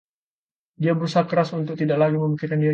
[0.81, 2.69] Dia berusaha keras untuk tidak lagi memikirkan dirinya.